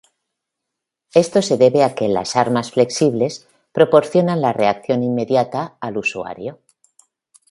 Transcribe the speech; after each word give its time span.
Esto 1.13 1.43
se 1.43 1.57
debe 1.59 1.83
a 1.83 1.93
que 1.93 2.07
las 2.07 2.35
armas 2.35 2.71
flexibles 2.71 3.47
proporcionan 3.71 4.41
la 4.41 4.51
reacción 4.51 5.03
inmediata 5.03 5.77
al 5.79 5.97
usuario. 5.97 6.59